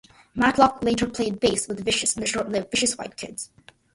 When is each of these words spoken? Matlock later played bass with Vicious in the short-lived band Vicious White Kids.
Matlock 0.33 0.81
later 0.83 1.07
played 1.07 1.39
bass 1.39 1.67
with 1.67 1.85
Vicious 1.85 2.15
in 2.17 2.21
the 2.21 2.25
short-lived 2.27 2.53
band 2.63 2.71
Vicious 2.71 2.97
White 2.97 3.15
Kids. 3.17 3.51